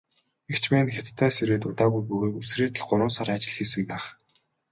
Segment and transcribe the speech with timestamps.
[0.51, 4.05] Эгч маань Хятадаас ирээд удаагүй бөгөөд үсрээд л гурван сар ажил хийсэн байх.